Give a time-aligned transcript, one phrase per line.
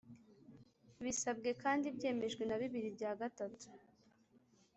[1.03, 3.65] bisabwe kandi byemejwe na bibiri bya gatatu